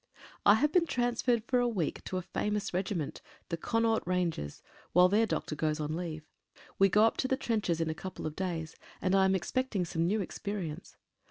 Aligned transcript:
3 0.47 0.55
HAVE 0.55 0.71
been 0.71 0.87
transferred 0.87 1.43
for 1.45 1.59
a 1.59 1.67
week 1.67 2.03
to 2.05 2.17
a 2.17 2.23
famous 2.23 2.73
regiment— 2.73 3.21
the 3.49 3.55
Connaught 3.57 4.01
Rangers— 4.07 4.63
while 4.93 5.07
their 5.07 5.27
doctor 5.27 5.53
goes 5.53 5.79
on 5.79 5.95
leave. 5.95 6.25
We 6.79 6.89
go 6.89 7.03
up 7.03 7.17
to 7.17 7.27
the 7.27 7.37
trenches 7.37 7.79
in 7.79 7.87
a 7.87 7.93
couple 7.93 8.25
of 8.25 8.35
days, 8.35 8.75
and 8.99 9.13
I 9.13 9.25
am 9.25 9.35
expecting 9.35 9.85
some 9.85 10.07
new 10.07 10.17
experi 10.17 10.71
ence. 10.71 10.97